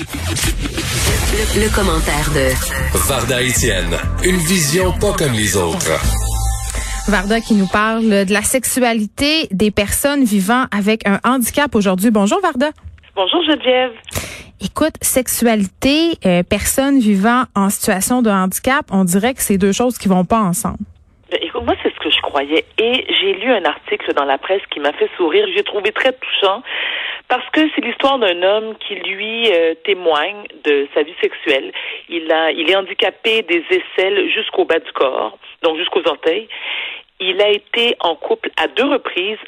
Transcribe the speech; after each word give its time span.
Le, 0.00 1.60
le 1.60 1.68
commentaire 1.74 2.30
de 2.32 2.48
Varda 3.06 3.42
Etienne, 3.42 3.98
une 4.24 4.38
vision 4.48 4.92
pas 4.98 5.12
comme 5.12 5.34
les 5.34 5.58
autres. 5.58 5.92
Varda 7.06 7.42
qui 7.42 7.52
nous 7.52 7.66
parle 7.66 8.24
de 8.24 8.32
la 8.32 8.40
sexualité 8.40 9.48
des 9.50 9.70
personnes 9.70 10.24
vivant 10.24 10.64
avec 10.74 11.06
un 11.06 11.20
handicap 11.22 11.74
aujourd'hui. 11.74 12.10
Bonjour 12.10 12.40
Varda. 12.40 12.70
Bonjour 13.14 13.42
Geneviève. 13.44 13.92
Écoute, 14.64 14.94
sexualité, 15.02 16.16
euh, 16.24 16.42
personnes 16.44 16.98
vivant 16.98 17.42
en 17.54 17.68
situation 17.68 18.22
de 18.22 18.30
handicap, 18.30 18.86
on 18.90 19.04
dirait 19.04 19.34
que 19.34 19.42
c'est 19.42 19.58
deux 19.58 19.72
choses 19.72 19.98
qui 19.98 20.08
vont 20.08 20.24
pas 20.24 20.40
ensemble. 20.40 20.78
Ben, 21.30 21.40
écoute, 21.42 21.62
moi, 21.64 21.74
c'est 21.82 21.92
ce 21.92 21.98
que 22.00 22.10
je 22.10 22.22
croyais. 22.22 22.64
Et 22.78 23.06
j'ai 23.20 23.34
lu 23.34 23.52
un 23.52 23.66
article 23.66 24.14
dans 24.14 24.24
la 24.24 24.38
presse 24.38 24.62
qui 24.72 24.80
m'a 24.80 24.94
fait 24.94 25.10
sourire. 25.18 25.44
J'ai 25.54 25.62
trouvé 25.62 25.92
très 25.92 26.14
touchant 26.14 26.62
parce 27.30 27.48
que 27.50 27.60
c'est 27.74 27.84
l'histoire 27.84 28.18
d'un 28.18 28.42
homme 28.42 28.74
qui, 28.86 28.96
lui, 28.96 29.50
euh, 29.52 29.74
témoigne 29.84 30.42
de 30.64 30.88
sa 30.92 31.02
vie 31.04 31.14
sexuelle. 31.22 31.72
Il, 32.08 32.30
a, 32.30 32.50
il 32.50 32.68
est 32.68 32.74
handicapé 32.74 33.42
des 33.42 33.64
aisselles 33.70 34.28
jusqu'au 34.30 34.64
bas 34.64 34.80
du 34.80 34.92
corps, 34.92 35.38
donc 35.62 35.78
jusqu'aux 35.78 36.06
orteils. 36.06 36.48
Il 37.20 37.40
a 37.40 37.48
été 37.48 37.94
en 38.00 38.16
couple 38.16 38.50
à 38.56 38.66
deux 38.66 38.86
reprises 38.86 39.38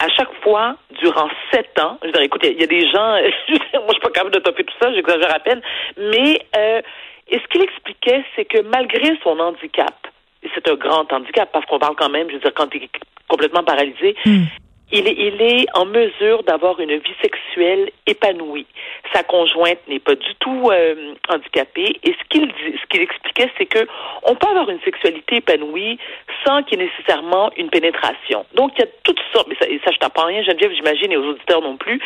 à 0.00 0.08
chaque 0.08 0.32
fois, 0.42 0.76
durant 1.00 1.28
sept 1.52 1.78
ans, 1.78 1.98
je 2.02 2.10
dire, 2.10 2.22
écoute, 2.22 2.40
il 2.42 2.58
y, 2.58 2.64
a 2.64 2.66
des 2.66 2.88
gens, 2.88 3.12
moi 3.74 3.84
je 3.88 3.92
suis 3.92 4.00
pas 4.00 4.10
capable 4.10 4.34
de 4.34 4.40
topper 4.40 4.64
tout 4.64 4.74
ça, 4.80 4.92
j'exagère 4.94 5.34
à 5.34 5.40
peine, 5.40 5.60
mais 5.98 6.40
euh, 6.56 6.80
et 7.28 7.38
ce 7.38 7.46
qu'il 7.48 7.62
expliquait, 7.62 8.24
c'est 8.34 8.46
que 8.46 8.62
malgré 8.62 9.18
son 9.22 9.38
handicap, 9.38 9.94
et 10.42 10.48
c'est 10.54 10.66
un 10.68 10.74
grand 10.74 11.12
handicap 11.12 11.50
parce 11.52 11.66
qu'on 11.66 11.78
parle 11.78 11.96
quand 11.96 12.08
même, 12.08 12.28
je 12.30 12.34
veux 12.34 12.40
dire, 12.40 12.54
quand 12.54 12.74
il 12.74 12.84
est 12.84 12.90
complètement 13.28 13.62
paralysé, 13.62 14.16
Hmm. 14.24 14.44
Il, 14.92 15.06
est, 15.06 15.16
il 15.16 15.42
est 15.42 15.66
en 15.74 15.86
mesure 15.86 16.42
d'avoir 16.42 16.80
une 16.80 16.96
vie 16.96 17.14
sexuelle 17.22 17.90
épanouie. 18.06 18.66
Sa 19.12 19.22
conjointe 19.22 19.78
n'est 19.88 20.00
pas 20.00 20.14
du 20.14 20.34
tout 20.40 20.70
euh, 20.70 21.14
handicapée. 21.28 21.98
Et 22.02 22.12
ce 22.12 22.28
qu'il 22.28 22.50
ce 22.50 22.86
qu'il 22.88 23.02
expliquait, 23.02 23.50
c'est 23.58 23.66
que 23.66 23.86
on 24.24 24.34
peut 24.34 24.48
avoir 24.48 24.68
une 24.70 24.80
sexualité 24.80 25.36
épanouie 25.36 25.98
sans 26.46 26.62
qu'il 26.62 26.80
y 26.80 26.82
ait 26.82 26.86
nécessairement 26.86 27.50
une 27.56 27.70
pénétration. 27.70 28.44
Donc 28.54 28.72
il 28.76 28.80
y 28.80 28.84
a 28.84 28.90
toutes 29.04 29.20
sortes, 29.32 29.48
mais 29.48 29.56
ça, 29.60 29.68
et 29.68 29.80
ça 29.84 29.90
je 29.92 29.98
t'apprends 29.98 30.26
rien, 30.26 30.42
Geneviève, 30.42 30.72
j'imagine, 30.72 31.12
et 31.12 31.16
aux 31.16 31.26
auditeurs 31.26 31.62
non 31.62 31.76
plus, 31.76 32.00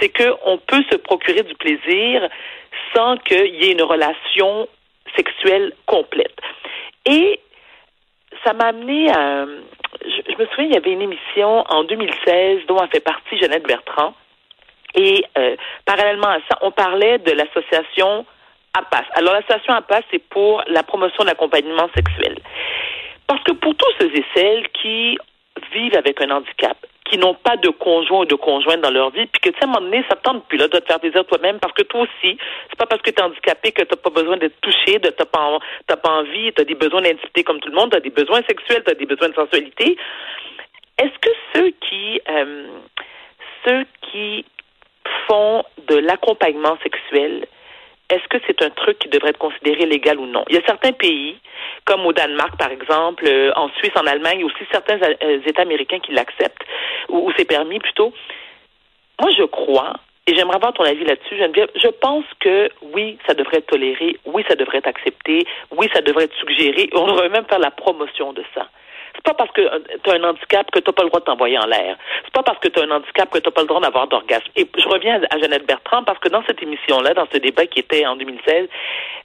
c'est 0.00 0.08
que 0.08 0.34
on 0.44 0.58
peut 0.58 0.82
se 0.90 0.96
procurer 0.96 1.42
du 1.42 1.54
plaisir 1.54 2.28
sans 2.94 3.16
qu'il 3.18 3.54
y 3.54 3.68
ait 3.68 3.72
une 3.72 3.82
relation 3.82 4.68
sexuelle 5.16 5.72
complète. 5.86 6.36
Et 7.06 7.40
ça 8.44 8.52
m'a 8.52 8.66
amené 8.66 9.10
à. 9.10 9.46
Je, 10.02 10.32
je 10.32 10.38
me 10.38 10.46
souviens, 10.46 10.66
il 10.66 10.72
y 10.72 10.76
avait 10.76 10.92
une 10.92 11.02
émission 11.02 11.64
en 11.68 11.84
2016 11.84 12.66
dont 12.66 12.78
a 12.78 12.88
fait 12.88 13.00
partie 13.00 13.38
Jeannette 13.38 13.66
Bertrand. 13.66 14.14
Et 14.94 15.24
euh, 15.38 15.56
parallèlement 15.84 16.28
à 16.28 16.38
ça, 16.48 16.58
on 16.62 16.70
parlait 16.70 17.18
de 17.18 17.32
l'association 17.32 18.26
APAS. 18.74 19.04
Alors, 19.14 19.34
l'association 19.34 19.74
APAS, 19.74 20.02
c'est 20.10 20.22
pour 20.30 20.62
la 20.66 20.82
promotion 20.82 21.22
de 21.24 21.28
l'accompagnement 21.28 21.88
sexuel. 21.94 22.36
Parce 23.26 23.42
que 23.44 23.52
pour 23.52 23.74
tous 23.76 23.92
ceux 24.00 24.10
et 24.14 24.24
celles 24.34 24.68
qui 24.70 25.18
vivent 25.72 25.96
avec 25.96 26.20
un 26.20 26.30
handicap, 26.30 26.76
qui 27.10 27.18
n'ont 27.18 27.34
pas 27.34 27.56
de 27.56 27.68
conjoint 27.70 28.20
ou 28.20 28.24
de 28.24 28.36
conjointe 28.36 28.80
dans 28.80 28.90
leur 28.90 29.10
vie, 29.10 29.26
puis 29.26 29.40
que, 29.40 29.48
tu 29.50 29.58
sais, 29.58 29.64
à 29.64 29.68
un 29.68 29.72
moment 29.72 29.86
donné, 29.86 30.04
ça 30.08 30.16
tente 30.16 30.46
plus, 30.46 30.56
là, 30.56 30.68
de 30.68 30.78
te 30.78 30.86
faire 30.86 31.00
plaisir 31.00 31.24
toi-même, 31.24 31.58
parce 31.58 31.74
que 31.74 31.82
toi 31.82 32.02
aussi, 32.02 32.38
c'est 32.68 32.78
pas 32.78 32.86
parce 32.86 33.02
que 33.02 33.10
tu 33.10 33.20
es 33.20 33.22
handicapé 33.22 33.72
que 33.72 33.82
tu 33.82 33.96
pas 33.96 34.10
besoin 34.10 34.36
d'être 34.36 34.60
touché, 34.60 34.98
de 35.00 35.10
t'as 35.10 35.24
pas, 35.24 35.40
en- 35.40 35.60
t'as 35.88 35.96
pas 35.96 36.10
envie, 36.10 36.52
tu 36.52 36.62
as 36.62 36.64
des 36.64 36.76
besoins 36.76 37.02
d'intimité 37.02 37.42
comme 37.42 37.58
tout 37.60 37.68
le 37.68 37.74
monde, 37.74 37.90
tu 37.90 37.96
as 37.96 38.00
des 38.00 38.10
besoins 38.10 38.42
sexuels, 38.48 38.82
tu 38.84 38.92
as 38.92 38.94
des 38.94 39.06
besoins 39.06 39.28
de 39.28 39.34
sensualité. 39.34 39.96
Est-ce 40.98 41.18
que 41.18 41.30
ceux 41.54 41.70
qui, 41.88 42.20
euh, 42.30 42.66
ceux 43.66 43.84
qui 44.10 44.44
font 45.26 45.64
de 45.88 45.96
l'accompagnement 45.96 46.78
sexuel, 46.82 47.46
est-ce 48.10 48.26
que 48.28 48.38
c'est 48.46 48.62
un 48.62 48.70
truc 48.70 48.98
qui 48.98 49.08
devrait 49.08 49.30
être 49.30 49.38
considéré 49.38 49.86
légal 49.86 50.18
ou 50.18 50.26
non? 50.26 50.44
Il 50.48 50.56
y 50.56 50.58
a 50.58 50.66
certains 50.66 50.92
pays, 50.92 51.38
comme 51.84 52.04
au 52.06 52.12
Danemark, 52.12 52.56
par 52.56 52.70
exemple, 52.70 53.24
euh, 53.26 53.52
en 53.56 53.68
Suisse, 53.78 53.92
en 53.96 54.06
Allemagne, 54.06 54.44
aussi 54.44 54.64
certains 54.70 54.98
euh, 55.00 55.40
États 55.46 55.62
américains 55.62 56.00
qui 56.00 56.12
l'acceptent, 56.12 56.64
ou, 57.08 57.30
c'est 57.36 57.44
permis 57.44 57.78
plutôt. 57.78 58.12
Moi, 59.20 59.30
je 59.36 59.44
crois, 59.44 59.94
et 60.26 60.34
j'aimerais 60.34 60.56
avoir 60.56 60.72
ton 60.72 60.84
avis 60.84 61.04
là-dessus, 61.04 61.36
je 61.36 61.88
pense 61.88 62.24
que 62.40 62.70
oui, 62.94 63.18
ça 63.26 63.34
devrait 63.34 63.58
être 63.58 63.66
toléré, 63.66 64.18
oui, 64.26 64.44
ça 64.48 64.54
devrait 64.54 64.78
être 64.78 64.88
accepté, 64.88 65.46
oui, 65.70 65.88
ça 65.94 66.00
devrait 66.02 66.24
être 66.24 66.36
suggéré, 66.36 66.90
on 66.94 67.06
devrait 67.06 67.28
même 67.28 67.46
faire 67.46 67.58
la 67.58 67.70
promotion 67.70 68.32
de 68.32 68.42
ça. 68.54 68.68
C'est 69.20 69.34
pas 69.34 69.44
parce 69.44 69.50
que 69.52 69.60
tu 70.02 70.10
as 70.10 70.14
un 70.14 70.24
handicap 70.24 70.70
que 70.70 70.78
tu 70.78 70.88
n'as 70.88 70.92
pas 70.94 71.02
le 71.02 71.08
droit 71.08 71.20
de 71.20 71.26
t'envoyer 71.26 71.58
en 71.58 71.66
l'air. 71.66 71.96
C'est 72.24 72.32
pas 72.32 72.42
parce 72.42 72.58
que 72.58 72.68
tu 72.68 72.80
as 72.80 72.84
un 72.84 72.90
handicap 72.90 73.28
que 73.30 73.38
tu 73.38 73.46
n'as 73.46 73.52
pas 73.52 73.60
le 73.60 73.66
droit 73.66 73.80
d'avoir 73.80 74.06
d'orgasme. 74.06 74.46
Et 74.56 74.66
je 74.78 74.88
reviens 74.88 75.20
à 75.30 75.38
Jeannette 75.38 75.66
Bertrand 75.66 76.04
parce 76.04 76.18
que 76.20 76.30
dans 76.30 76.42
cette 76.46 76.62
émission-là, 76.62 77.12
dans 77.12 77.26
ce 77.30 77.36
débat 77.36 77.66
qui 77.66 77.80
était 77.80 78.06
en 78.06 78.16
2016, 78.16 78.68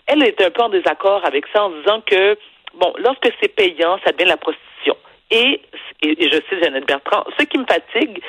elle 0.07 0.23
était 0.23 0.45
un 0.45 0.51
peu 0.51 0.63
en 0.63 0.69
désaccord 0.69 1.25
avec 1.25 1.45
ça 1.53 1.63
en 1.63 1.69
disant 1.69 2.01
que, 2.05 2.37
bon, 2.73 2.93
lorsque 2.97 3.31
c'est 3.41 3.55
payant, 3.55 3.97
ça 4.03 4.11
devient 4.11 4.27
la 4.27 4.37
prostitution. 4.37 4.97
Et, 5.31 5.61
et, 6.01 6.23
et 6.23 6.29
je 6.29 6.35
cite 6.49 6.61
Jeannette 6.61 6.87
Bertrand, 6.87 7.23
ce 7.39 7.45
qui 7.45 7.57
me 7.57 7.65
fatigue, 7.65 8.21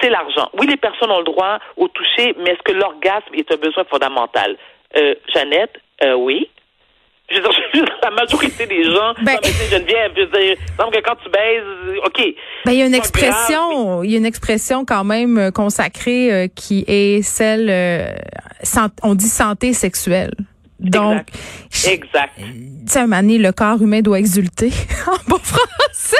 c'est 0.00 0.10
l'argent. 0.10 0.50
Oui, 0.58 0.66
les 0.66 0.76
personnes 0.76 1.10
ont 1.10 1.18
le 1.18 1.24
droit 1.24 1.58
au 1.78 1.88
toucher, 1.88 2.34
mais 2.36 2.50
est-ce 2.50 2.62
que 2.62 2.72
l'orgasme 2.72 3.34
est 3.34 3.50
un 3.50 3.56
besoin 3.56 3.84
fondamental? 3.84 4.58
Euh, 4.96 5.14
Jeannette, 5.34 5.80
euh, 6.02 6.14
oui. 6.14 6.50
Je 7.30 7.36
veux 7.36 7.42
dire, 7.42 7.84
la 8.02 8.10
majorité 8.10 8.66
des 8.66 8.84
gens, 8.84 9.14
Ben- 9.22 9.32
non, 9.34 9.38
mais 9.42 9.48
c'est 9.50 9.70
Geneviève, 9.70 10.12
je 10.16 10.22
veux 10.22 10.26
dire, 10.40 10.56
donc 10.78 10.92
que 10.92 11.00
quand 11.00 11.16
tu 11.22 11.30
baises, 11.30 11.98
OK. 12.06 12.22
Ben, 12.66 12.72
il 12.72 12.78
y 12.78 12.82
a 12.82 12.86
une 12.86 12.94
expression, 12.94 14.02
il 14.02 14.10
y 14.10 14.14
a 14.14 14.18
une 14.18 14.26
expression 14.26 14.84
quand 14.84 15.04
même 15.04 15.38
euh, 15.38 15.50
consacrée 15.50 16.32
euh, 16.32 16.48
qui 16.54 16.84
est 16.86 17.22
celle, 17.22 17.68
euh, 17.70 18.08
on 19.02 19.14
dit 19.14 19.28
santé 19.28 19.72
sexuelle. 19.72 20.32
Donc, 20.80 21.22
Exact. 21.86 22.32
tu 22.36 22.44
sais, 22.86 22.98
un 22.98 23.06
moment 23.06 23.22
donné, 23.22 23.38
le 23.38 23.52
corps 23.52 23.80
humain 23.80 24.02
doit 24.02 24.18
exulter 24.18 24.70
en 25.06 25.16
bon 25.26 25.38
français. 25.38 26.16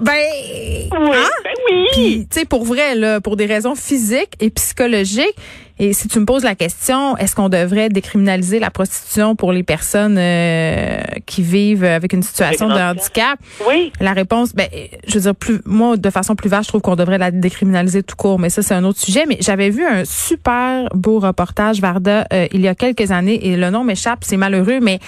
ben, 0.00 0.12
Oui, 0.12 0.88
hein? 0.92 1.28
ben 1.44 1.52
oui. 1.70 2.26
Tu 2.30 2.40
sais, 2.40 2.44
pour 2.46 2.64
vrai, 2.64 2.94
là, 2.96 3.20
pour 3.20 3.36
des 3.36 3.46
raisons 3.46 3.74
physiques 3.76 4.32
et 4.40 4.50
psychologiques, 4.50 5.36
et 5.78 5.92
si 5.92 6.08
tu 6.08 6.20
me 6.20 6.24
poses 6.26 6.44
la 6.44 6.54
question, 6.54 7.16
est-ce 7.16 7.34
qu'on 7.34 7.48
devrait 7.48 7.88
décriminaliser 7.88 8.58
la 8.58 8.70
prostitution 8.70 9.34
pour 9.36 9.52
les 9.52 9.62
personnes 9.62 10.16
euh, 10.18 10.98
qui 11.26 11.42
vivent 11.42 11.84
avec 11.84 12.12
une 12.12 12.22
situation 12.22 12.68
de 12.68 12.74
handicap? 12.74 13.38
Oui. 13.68 13.92
La 14.00 14.12
réponse, 14.12 14.54
ben, 14.54 14.68
je 15.06 15.14
veux 15.14 15.20
dire, 15.20 15.34
plus, 15.34 15.60
moi, 15.64 15.96
de 15.96 16.10
façon 16.10 16.36
plus 16.36 16.48
vaste, 16.48 16.64
je 16.64 16.68
trouve 16.68 16.80
qu'on 16.82 16.96
devrait 16.96 17.18
la 17.18 17.30
décriminaliser 17.30 18.02
tout 18.02 18.16
court, 18.16 18.38
mais 18.38 18.50
ça, 18.50 18.62
c'est 18.62 18.74
un 18.74 18.84
autre 18.84 19.00
sujet. 19.00 19.24
Mais 19.26 19.38
j'avais 19.40 19.70
vu 19.70 19.84
un 19.84 20.04
super 20.04 20.88
beau 20.94 21.18
reportage, 21.18 21.80
Varda, 21.80 22.26
euh, 22.32 22.46
il 22.52 22.60
y 22.60 22.68
a 22.68 22.74
quelques 22.74 23.10
années, 23.10 23.46
et 23.48 23.56
le 23.56 23.70
nom 23.70 23.84
m'échappe, 23.84 24.20
c'est 24.22 24.36
malheureux, 24.36 24.78
mais 24.80 24.98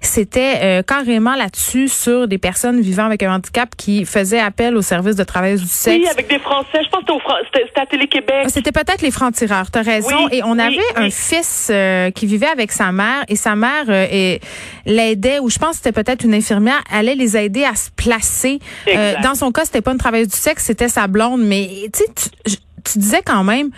c'était 0.00 0.58
euh, 0.62 0.82
carrément 0.82 1.34
là-dessus 1.34 1.88
sur 1.88 2.28
des 2.28 2.38
personnes 2.38 2.80
vivant 2.80 3.04
avec 3.06 3.22
un 3.22 3.34
handicap 3.34 3.70
qui 3.76 4.04
faisaient 4.04 4.38
appel 4.40 4.76
au 4.76 4.82
service 4.82 5.16
de 5.16 5.24
travail 5.24 5.56
du 5.56 5.66
sexe. 5.66 5.96
Oui, 6.04 6.08
avec 6.08 6.28
des 6.28 6.38
Français. 6.38 6.78
Je 6.84 6.88
pense 6.90 7.00
que 7.00 7.06
c'était 7.06 7.12
au 7.12 7.18
Fran- 7.20 7.34
à 7.82 7.86
Télé-Québec. 7.86 8.42
Ah, 8.44 8.48
C'était 8.48 8.72
peut-être 8.72 9.02
les 9.02 9.10
francs-tireurs, 9.10 9.70
t'as 9.70 9.82
raison. 9.82 10.08
Oui, 10.08 10.11
et 10.30 10.42
on 10.42 10.52
oui, 10.52 10.60
avait 10.60 11.06
un 11.06 11.10
fils 11.10 11.68
euh, 11.70 12.10
qui 12.10 12.26
vivait 12.26 12.46
avec 12.46 12.72
sa 12.72 12.92
mère 12.92 13.24
et 13.28 13.36
sa 13.36 13.54
mère 13.54 13.84
euh, 13.88 14.38
l'aidait, 14.86 15.38
ou 15.38 15.50
je 15.50 15.58
pense 15.58 15.70
que 15.70 15.76
c'était 15.84 15.92
peut-être 15.92 16.24
une 16.24 16.34
infirmière, 16.34 16.82
allait 16.90 17.14
les 17.14 17.36
aider 17.36 17.64
à 17.64 17.74
se 17.74 17.90
placer. 17.90 18.58
Euh, 18.88 19.14
dans 19.22 19.34
son 19.34 19.52
cas, 19.52 19.64
c'était 19.64 19.80
pas 19.80 19.92
une 19.92 19.98
travailleuse 19.98 20.28
du 20.28 20.36
sexe, 20.36 20.64
c'était 20.64 20.88
sa 20.88 21.06
blonde. 21.06 21.42
Mais 21.42 21.88
tu 21.92 22.00
sais, 22.00 22.58
tu 22.84 22.98
disais 22.98 23.22
quand 23.24 23.44
même, 23.44 23.70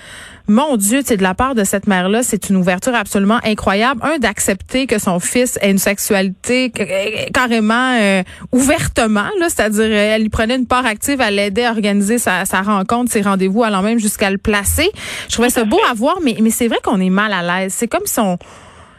mon 0.47 0.77
Dieu, 0.77 1.01
c'est 1.05 1.17
de 1.17 1.23
la 1.23 1.35
part 1.35 1.55
de 1.55 1.65
cette 1.65 1.87
mère-là, 1.87 2.23
c'est 2.23 2.51
une 2.51 2.57
ouverture 2.57 2.95
absolument 2.95 3.41
incroyable. 3.45 4.01
Un, 4.03 4.19
d'accepter 4.19 4.87
que 4.87 4.99
son 4.99 5.19
fils 5.19 5.59
ait 5.63 5.71
une 5.71 5.79
sexualité 5.79 6.71
euh, 6.79 7.31
carrément 7.33 7.97
euh, 7.99 8.23
ouvertement, 8.53 9.29
là, 9.41 9.49
c'est-à-dire 9.49 9.85
euh, 9.85 10.15
elle 10.15 10.23
lui 10.23 10.29
prenait 10.29 10.57
une 10.57 10.67
part 10.67 10.85
active, 10.85 11.21
elle 11.23 11.37
l'aidait 11.37 11.65
à 11.65 11.71
organiser 11.71 12.19
sa, 12.19 12.45
sa 12.45 12.61
rencontre, 12.61 13.11
ses 13.11 13.23
rendez-vous, 13.23 13.63
allant 13.63 13.81
même 13.81 13.99
jusqu'à 13.99 14.31
le 14.31 14.37
placer. 14.37 14.91
Je 15.29 15.33
trouvais 15.33 15.51
ça 15.51 15.65
beau 15.65 15.81
à 15.91 15.95
voir, 15.95 16.19
mais, 16.23 16.37
mais 16.43 16.51
c'est 16.51 16.69
vrai 16.69 16.79
qu'on 16.83 17.01
est 17.01 17.11
mal 17.11 17.33
à 17.33 17.43
l'aise. 17.61 17.73
C'est 17.75 17.89
comme 17.89 18.05
si 18.05 18.21
on... 18.21 18.39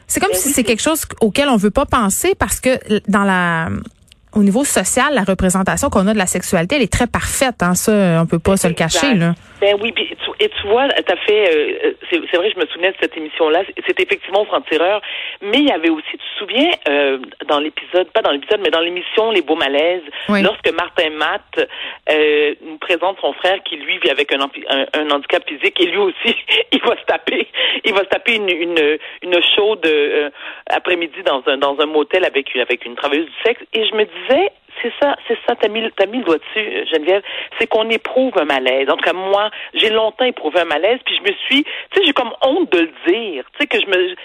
C'est 0.07 0.19
comme 0.19 0.29
Ben 0.31 0.39
si 0.39 0.49
c'est 0.49 0.63
quelque 0.63 0.83
chose 0.83 1.01
auquel 1.19 1.49
on 1.49 1.57
veut 1.57 1.71
pas 1.71 1.87
penser 1.87 2.35
parce 2.37 2.59
que 2.59 2.77
dans 3.07 3.23
la 3.23 3.69
au 4.35 4.43
niveau 4.43 4.65
social, 4.65 5.13
la 5.13 5.23
représentation 5.23 5.89
qu'on 5.89 6.07
a 6.07 6.13
de 6.13 6.17
la 6.17 6.27
sexualité, 6.27 6.75
elle 6.75 6.81
est 6.81 6.91
très 6.91 7.07
parfaite. 7.07 7.63
Hein, 7.63 7.73
ça, 7.73 8.21
on 8.21 8.25
peut 8.25 8.37
pas 8.37 8.57
se 8.57 8.67
le 8.67 8.73
cacher. 8.73 9.15
Là. 9.15 9.33
Ben 9.65 9.75
oui, 9.81 9.91
puis 9.93 10.05
tu, 10.07 10.29
et 10.45 10.49
tu 10.49 10.67
vois, 10.67 10.87
t'as 10.89 11.15
fait, 11.15 11.49
euh, 11.49 11.93
c'est 12.09 12.19
c'est 12.29 12.37
vrai, 12.37 12.51
je 12.53 12.59
me 12.59 12.67
souvenais 12.67 12.91
de 12.91 12.97
cette 13.01 13.17
émission-là. 13.17 13.63
C'était 13.87 14.03
effectivement 14.03 14.41
au 14.43 14.45
franc-tireur, 14.45 15.01
mais 15.41 15.57
il 15.57 15.67
y 15.67 15.71
avait 15.71 15.89
aussi, 15.89 16.05
tu 16.11 16.17
te 16.17 16.37
souviens, 16.37 16.69
euh, 16.87 17.17
dans 17.47 17.59
l'épisode, 17.59 18.07
pas 18.11 18.21
dans 18.21 18.29
l'épisode, 18.31 18.59
mais 18.63 18.69
dans 18.69 18.81
l'émission 18.81 19.31
Les 19.31 19.41
Beaux 19.41 19.55
Malaises, 19.55 20.03
Oui. 20.29 20.43
lorsque 20.43 20.71
Martin 20.71 21.09
Matt 21.09 21.67
euh, 22.11 22.53
nous 22.61 22.77
présente 22.77 23.17
son 23.21 23.33
frère 23.33 23.57
qui 23.63 23.77
lui 23.77 23.97
vit 23.97 24.11
avec 24.11 24.31
un, 24.33 24.39
un, 24.41 24.85
un 24.93 25.09
handicap 25.09 25.41
physique 25.49 25.81
et 25.81 25.87
lui 25.87 25.97
aussi, 25.97 26.35
il 26.71 26.81
va 26.81 26.95
se 26.99 27.05
taper, 27.05 27.47
il 27.83 27.93
va 27.93 28.01
se 28.01 28.09
taper 28.09 28.35
une 28.35 28.49
une, 28.49 28.97
une 29.23 29.39
chaude 29.55 29.83
euh, 29.87 30.29
après-midi 30.69 31.23
dans 31.25 31.41
un 31.47 31.57
dans 31.57 31.75
un 31.79 31.87
motel 31.87 32.23
avec 32.23 32.55
avec 32.55 32.85
une 32.85 32.95
travailleuse 32.95 33.25
du 33.25 33.41
sexe. 33.43 33.61
Et 33.73 33.83
je 33.87 33.95
me 33.95 34.03
disais, 34.05 34.51
c'est 34.81 34.93
ça, 35.01 35.15
c'est 35.27 35.37
ça, 35.47 35.55
t'as 35.55 35.67
mis, 35.67 35.81
le- 35.81 35.91
t'as 35.91 36.05
mis 36.05 36.19
le 36.19 36.23
doigt 36.23 36.37
dessus, 36.37 36.87
Geneviève, 36.93 37.23
c'est 37.59 37.67
qu'on 37.67 37.89
éprouve 37.89 38.37
un 38.37 38.45
malaise. 38.45 38.89
En 38.89 38.97
tout 38.97 39.03
cas, 39.03 39.13
moi, 39.13 39.49
j'ai 39.73 39.89
longtemps 39.89 40.25
éprouvé 40.25 40.59
un 40.61 40.65
malaise, 40.65 40.99
puis 41.05 41.15
je 41.15 41.21
me 41.21 41.35
suis, 41.45 41.63
tu 41.63 41.71
sais, 41.95 42.03
j'ai 42.05 42.13
comme 42.13 42.33
honte 42.41 42.71
de 42.71 42.79
le 42.79 42.91
dire, 43.07 43.43
que 43.69 43.79
je 43.79 43.85
me 43.87 44.15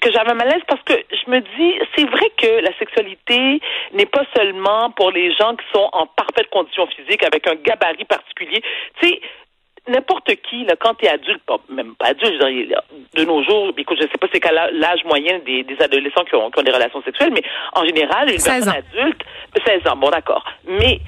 que 0.00 0.12
j'avais 0.12 0.34
malaise 0.34 0.62
parce 0.68 0.82
que 0.82 0.94
je 1.10 1.30
me 1.30 1.40
dis, 1.40 1.74
c'est 1.96 2.08
vrai 2.08 2.30
que 2.36 2.62
la 2.62 2.72
sexualité 2.78 3.60
n'est 3.92 4.06
pas 4.06 4.22
seulement 4.36 4.90
pour 4.92 5.10
les 5.10 5.34
gens 5.34 5.56
qui 5.56 5.64
sont 5.74 5.88
en 5.92 6.06
parfaite 6.06 6.48
condition 6.50 6.86
physique 6.86 7.24
avec 7.24 7.48
un 7.48 7.56
gabarit 7.56 8.04
particulier. 8.04 8.62
Tu 9.00 9.08
sais, 9.08 9.20
n'importe 9.88 10.32
qui, 10.48 10.64
là, 10.64 10.76
quand 10.78 10.94
tu 10.94 11.06
es 11.06 11.08
adulte, 11.08 11.42
même 11.68 11.96
pas 11.96 12.06
adulte, 12.08 12.34
je 12.40 12.48
dirais, 12.48 12.82
de 13.14 13.24
nos 13.24 13.42
jours, 13.42 13.72
écoute, 13.76 13.98
je 14.00 14.06
sais 14.06 14.18
pas 14.20 14.28
c'est 14.32 14.38
quel 14.38 14.54
l'âge 14.74 15.04
moyen 15.04 15.40
des, 15.40 15.64
des 15.64 15.82
adolescents 15.82 16.24
qui 16.24 16.36
ont, 16.36 16.50
qui 16.50 16.60
ont, 16.60 16.62
des 16.62 16.70
relations 16.70 17.02
sexuelles, 17.02 17.32
mais 17.32 17.42
en 17.74 17.84
général, 17.84 18.28
une 18.30 18.36
personne 18.62 18.68
adulte, 18.68 19.11
16 19.66 19.86
ans, 19.88 19.96
bon 19.96 20.10
d'accord. 20.10 20.44
Mais 20.66 21.00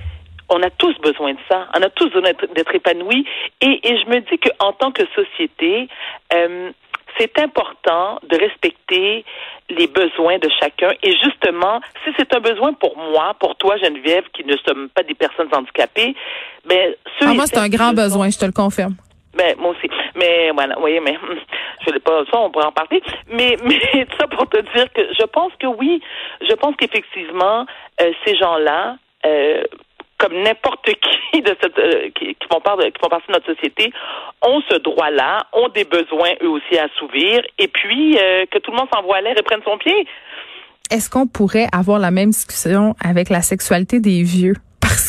on 0.49 0.62
a 0.62 0.70
tous 0.70 0.96
besoin 1.00 1.32
de 1.32 1.38
ça. 1.49 1.67
On 1.75 1.82
a 1.82 1.91
tous 1.91 2.11
besoin 2.11 2.32
d'être 2.55 2.75
épanouis. 2.75 3.26
Et, 3.61 3.81
et, 3.82 3.99
je 3.99 4.08
me 4.08 4.20
dis 4.20 4.38
qu'en 4.38 4.73
tant 4.73 4.93
que 4.93 5.02
société, 5.14 5.88
euh, 6.32 6.70
c'est 7.19 7.38
important 7.38 8.19
de 8.29 8.37
respecter 8.37 9.25
les 9.70 9.87
besoins 9.87 10.38
de 10.38 10.49
chacun. 10.61 10.91
Et 11.02 11.12
justement, 11.12 11.81
si 12.05 12.11
c'est 12.19 12.35
un 12.35 12.41
besoin 12.41 12.73
pour 12.75 12.96
moi, 12.96 13.35
pour 13.38 13.56
toi, 13.56 13.76
Geneviève, 13.79 14.25
qui 14.32 14.44
ne 14.44 14.56
sommes 14.67 14.88
pas 14.91 15.02
des 15.02 15.14
personnes 15.14 15.49
handicapées, 15.52 16.14
ben, 16.67 16.94
ah, 17.20 17.32
moi, 17.35 17.46
c'est 17.46 17.58
un 17.58 17.69
grand 17.69 17.93
besoin, 17.93 18.31
je 18.31 18.38
te 18.38 18.44
le 18.44 18.52
confirme. 18.52 18.96
Ben, 19.36 19.56
moi 19.58 19.70
aussi. 19.70 19.88
Mais 20.14 20.50
voilà, 20.52 20.75
vous 20.75 20.82
voyez, 20.82 21.00
mais 21.00 21.16
je 21.86 21.92
ne 21.92 21.98
pas 21.98 22.25
ça, 22.31 22.38
on 22.38 22.50
pourrait 22.50 22.66
en 22.66 22.72
parler. 22.72 23.02
Mais, 23.31 23.56
mais 23.64 24.06
ça 24.19 24.26
pour 24.28 24.48
te 24.48 24.60
dire 24.60 24.92
que 24.92 25.02
je 25.19 25.26
pense 25.26 25.52
que 25.58 25.66
oui, 25.66 26.00
je 26.40 26.54
pense 26.54 26.75
qu'effectivement, 26.76 27.66
euh, 28.00 28.12
ces 28.25 28.36
gens-là, 28.36 28.96
euh, 29.26 29.64
comme 30.19 30.42
n'importe 30.42 30.84
qui 31.32 31.42
de 31.42 31.56
cette 31.60 31.78
euh, 31.78 32.10
qui, 32.14 32.36
font 32.50 32.60
part 32.60 32.76
de, 32.76 32.84
qui 32.84 32.98
font 33.00 33.08
partie 33.08 33.26
de 33.28 33.32
notre 33.32 33.52
société 33.54 33.92
ont 34.42 34.60
ce 34.70 34.76
droit-là, 34.76 35.46
ont 35.52 35.69
des 35.69 35.84
besoins 35.84 36.31
eux 36.42 36.48
aussi 36.48 36.78
à 36.78 36.84
assouvir, 36.84 37.42
et 37.58 37.69
puis 37.69 38.16
euh, 38.16 38.46
que 38.50 38.58
tout 38.58 38.70
le 38.70 38.78
monde 38.78 38.88
s'envoie 38.92 39.16
à 39.16 39.20
l'air 39.20 39.38
et 39.38 39.42
prenne 39.42 39.62
son 39.64 39.78
pied. 39.78 40.06
Est-ce 40.90 41.10
qu'on 41.10 41.26
pourrait 41.26 41.66
avoir 41.72 41.98
la 41.98 42.10
même 42.10 42.31
discussion 42.31 42.94
avec 43.02 43.31
la 43.31 43.42
sexualité 43.42 44.00
des 44.00 44.22
vieux? 44.22 44.54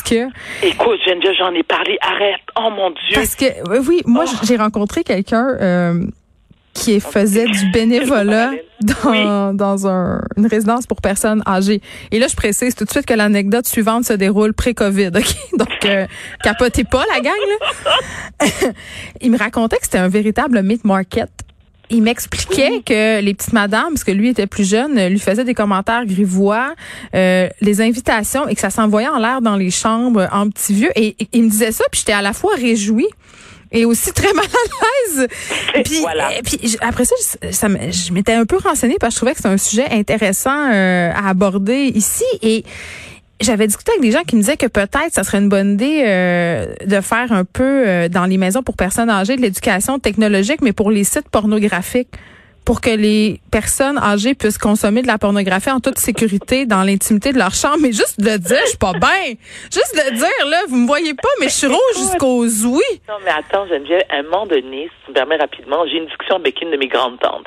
Que. 0.06 0.28
Écoute, 0.62 1.00
j'en 1.36 1.52
ai 1.52 1.64
parlé, 1.64 1.98
arrête. 2.00 2.40
Oh 2.56 2.70
mon 2.70 2.90
Dieu. 2.90 3.14
Parce 3.14 3.34
que, 3.34 3.46
oui, 3.88 4.02
moi, 4.06 4.24
oh. 4.26 4.36
j'ai 4.44 4.56
rencontré 4.56 5.02
quelqu'un 5.02 5.48
euh, 5.60 6.06
qui 6.74 7.00
faisait 7.00 7.46
du 7.46 7.70
bénévolat 7.72 8.52
dans, 8.82 9.54
dans 9.54 9.88
un, 9.88 10.20
une 10.36 10.46
résidence 10.46 10.86
pour 10.86 11.00
personnes 11.00 11.42
âgées. 11.46 11.80
Et 12.12 12.18
là, 12.18 12.28
je 12.28 12.36
précise 12.36 12.74
tout 12.74 12.84
de 12.84 12.90
suite 12.90 13.06
que 13.06 13.14
l'anecdote 13.14 13.66
suivante 13.66 14.04
se 14.04 14.12
déroule 14.12 14.52
pré-COVID. 14.52 15.08
OK? 15.08 15.36
Donc, 15.58 15.84
euh, 15.86 16.06
capotez 16.42 16.84
pas, 16.84 17.04
la 17.12 17.20
gang. 17.20 17.34
Là. 17.48 18.46
Il 19.20 19.30
me 19.30 19.38
racontait 19.38 19.78
que 19.78 19.84
c'était 19.84 19.98
un 19.98 20.08
véritable 20.08 20.62
meat 20.62 20.84
market. 20.84 21.30
Il 21.90 22.02
m'expliquait 22.02 22.82
que 22.84 23.20
les 23.20 23.34
petites 23.34 23.52
madames, 23.52 23.90
parce 23.90 24.04
que 24.04 24.12
lui 24.12 24.28
était 24.28 24.46
plus 24.46 24.68
jeune, 24.68 25.08
lui 25.08 25.18
faisaient 25.18 25.44
des 25.44 25.54
commentaires 25.54 26.04
grivois, 26.04 26.74
euh, 27.14 27.48
les 27.60 27.80
invitations 27.80 28.48
et 28.48 28.54
que 28.54 28.60
ça 28.60 28.70
s'envoyait 28.70 29.08
en 29.08 29.18
l'air 29.18 29.40
dans 29.40 29.56
les 29.56 29.70
chambres 29.70 30.28
en 30.32 30.50
petit 30.50 30.74
vieux. 30.74 30.90
Et, 30.96 31.16
et 31.18 31.28
il 31.32 31.44
me 31.44 31.50
disait 31.50 31.72
ça, 31.72 31.84
puis 31.90 32.00
j'étais 32.00 32.12
à 32.12 32.22
la 32.22 32.32
fois 32.32 32.54
réjouie 32.56 33.08
et 33.72 33.84
aussi 33.84 34.12
très 34.12 34.32
mal 34.32 34.44
à 34.46 35.16
l'aise. 35.16 35.28
Puis, 35.84 36.04
puis 36.44 36.76
après 36.80 37.04
ça, 37.04 37.14
ça, 37.50 37.68
je 37.68 38.12
m'étais 38.12 38.34
un 38.34 38.46
peu 38.46 38.56
renseignée 38.58 38.96
parce 38.98 39.14
que 39.14 39.16
je 39.16 39.18
trouvais 39.18 39.34
que 39.34 39.40
c'est 39.42 39.48
un 39.48 39.58
sujet 39.58 39.86
intéressant 39.90 40.70
euh, 40.72 41.10
à 41.14 41.28
aborder 41.28 41.92
ici 41.94 42.24
et 42.42 42.64
j'avais 43.40 43.66
discuté 43.66 43.92
avec 43.92 44.02
des 44.02 44.12
gens 44.12 44.22
qui 44.22 44.36
me 44.36 44.40
disaient 44.40 44.56
que 44.56 44.66
peut-être 44.66 45.12
ça 45.12 45.22
serait 45.24 45.38
une 45.38 45.48
bonne 45.48 45.74
idée 45.74 46.04
euh, 46.06 46.74
de 46.84 47.00
faire 47.00 47.32
un 47.32 47.44
peu 47.44 47.86
euh, 47.86 48.08
dans 48.08 48.24
les 48.24 48.38
maisons 48.38 48.62
pour 48.62 48.76
personnes 48.76 49.10
âgées 49.10 49.36
de 49.36 49.42
l'éducation 49.42 49.98
technologique, 49.98 50.60
mais 50.62 50.72
pour 50.72 50.90
les 50.90 51.04
sites 51.04 51.28
pornographiques 51.28 52.08
pour 52.66 52.80
que 52.80 52.90
les 52.90 53.40
personnes 53.52 53.96
âgées 53.96 54.34
puissent 54.34 54.58
consommer 54.58 55.00
de 55.00 55.06
la 55.06 55.18
pornographie 55.18 55.70
en 55.70 55.78
toute 55.78 55.98
sécurité 55.98 56.66
dans 56.66 56.82
l'intimité 56.82 57.32
de 57.32 57.38
leur 57.38 57.54
chambre. 57.54 57.78
Mais 57.80 57.92
juste 57.92 58.20
de 58.20 58.28
le 58.28 58.38
dire, 58.38 58.58
je 58.64 58.70
suis 58.70 58.78
pas 58.78 58.92
bien. 58.92 59.38
Juste 59.72 59.94
de 59.94 60.10
le 60.10 60.16
dire, 60.16 60.46
là, 60.50 60.58
vous 60.68 60.76
me 60.76 60.86
voyez 60.86 61.14
pas, 61.14 61.28
mais 61.40 61.46
je 61.46 61.54
suis 61.54 61.68
rouge 61.68 61.96
jusqu'aux 61.96 62.44
ouïes. 62.66 63.00
Non, 63.08 63.14
mais 63.24 63.30
attends, 63.30 63.66
Geneviève, 63.68 64.02
à 64.10 64.16
un 64.16 64.22
moment 64.24 64.46
donné, 64.46 64.90
si 64.90 65.04
tu 65.04 65.10
me 65.10 65.14
permets 65.14 65.36
rapidement, 65.36 65.86
j'ai 65.86 65.98
une 65.98 66.06
discussion 66.06 66.36
avec 66.36 66.60
une 66.60 66.72
de 66.72 66.76
mes 66.76 66.88
grandes 66.88 67.20
tantes 67.20 67.46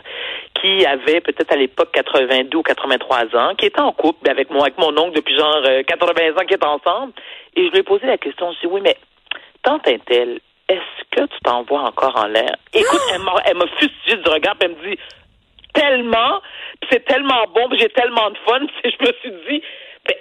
qui 0.62 0.86
avait 0.86 1.22
peut-être 1.22 1.52
à 1.52 1.56
l'époque 1.56 1.90
82 1.94 2.58
ou 2.58 2.64
83 2.64 3.36
ans, 3.36 3.56
qui 3.58 3.66
était 3.66 3.80
en 3.80 3.92
couple 3.92 4.30
avec 4.30 4.50
moi, 4.50 4.64
avec 4.64 4.78
mon 4.78 4.98
oncle 4.98 5.16
depuis 5.16 5.38
genre 5.38 5.62
80 5.86 6.14
euh, 6.18 6.34
ans 6.34 6.46
qui 6.48 6.54
est 6.54 6.66
ensemble. 6.66 7.14
Et 7.56 7.66
je 7.66 7.72
lui 7.72 7.80
ai 7.80 7.84
posé 7.84 8.06
la 8.08 8.18
question, 8.18 8.52
je 8.54 8.60
lui 8.60 8.68
ai 8.68 8.70
dit, 8.70 8.74
oui, 8.76 8.82
mais 8.84 8.98
tante 9.64 9.88
est-elle, 9.88 10.40
est-ce 10.70 11.04
que 11.16 11.26
tu 11.26 11.40
t'envoies 11.44 11.82
encore 11.82 12.16
en 12.16 12.28
l'air? 12.28 12.56
Écoute, 12.74 13.02
elle 13.46 13.58
m'a 13.58 13.68
fustigé 13.78 14.18
du 14.18 14.30
regard, 14.30 14.56
puis 14.58 14.70
elle 14.70 14.76
me 14.76 14.90
dit, 14.90 15.00
tellement, 15.74 16.42
c'est 16.92 17.06
tellement 17.06 17.46
bon, 17.54 17.68
j'ai 17.78 17.90
tellement 17.90 18.30
de 18.30 18.38
fun, 18.46 18.60
je 18.84 19.06
me 19.06 19.14
suis 19.22 19.32
dit, 19.50 19.64
ben, 20.08 20.16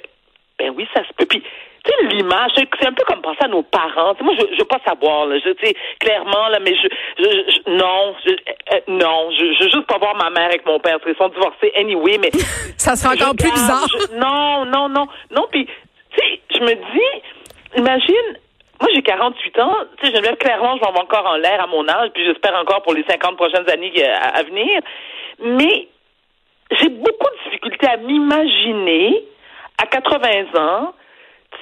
ben 0.59 0.75
oui, 0.77 0.87
ça 0.95 1.03
se 1.07 1.13
peut. 1.15 1.27
Puis, 1.27 1.43
tu 1.85 1.93
sais, 1.93 2.15
l'image, 2.15 2.51
c'est 2.57 2.87
un 2.87 2.93
peu 2.93 3.05
comme 3.05 3.23
penser 3.23 3.45
à 3.45 3.49
nos 3.49 3.63
parents. 3.63 4.15
moi, 4.21 4.35
je, 4.39 4.47
je 4.53 4.59
veux 4.59 4.65
pas 4.65 4.81
savoir, 4.87 5.27
là, 5.27 5.39
je, 5.39 5.51
sais, 5.63 5.75
clairement, 6.01 6.49
là, 6.49 6.59
mais 6.61 6.75
je, 6.75 6.89
je, 7.19 7.71
non, 7.71 8.15
je, 8.25 8.33
euh, 8.33 8.81
non, 8.89 9.31
je, 9.31 9.55
je 9.55 9.65
veux 9.65 9.71
juste 9.71 9.87
pas 9.87 9.99
voir 9.99 10.17
ma 10.17 10.31
mère 10.31 10.47
avec 10.47 10.67
mon 10.67 10.79
père. 10.81 10.99
Ils 11.07 11.17
sont 11.17 11.29
divorcés 11.29 11.73
anyway, 11.77 12.19
mais. 12.19 12.31
ça 12.77 12.97
sera 12.97 13.15
encore 13.15 13.35
plus 13.37 13.53
bizarre. 13.53 13.87
non, 14.15 14.65
non, 14.67 14.89
non, 14.89 15.07
non, 15.31 15.47
puis, 15.51 15.67
tu 15.67 16.19
sais, 16.19 16.41
je 16.55 16.61
me 16.61 16.75
dis, 16.75 17.23
imagine, 17.77 18.39
moi, 18.81 18.91
j'ai 18.95 19.03
48 19.03 19.59
ans. 19.61 19.77
Tu 19.99 20.07
sais, 20.07 20.15
Geneviève, 20.15 20.37
clairement, 20.37 20.77
je 20.77 20.81
vais 20.81 20.99
encore 20.99 21.27
en 21.27 21.37
l'air 21.37 21.61
à 21.63 21.67
mon 21.67 21.89
âge, 21.89 22.11
puis 22.15 22.25
j'espère 22.25 22.55
encore 22.55 22.83
pour 22.83 22.95
les 22.95 23.05
50 23.09 23.37
prochaines 23.37 23.69
années 23.69 23.93
euh, 23.97 24.15
à, 24.35 24.43
venir. 24.45 24.81
Mais 25.41 25.89
j'ai 26.73 26.89
beaucoup 26.89 27.27
de 27.27 27.45
difficultés 27.45 27.89
à 27.89 27.97
m'imaginer 27.97 29.25
à 29.83 29.87
80 29.87 30.61
ans, 30.61 30.95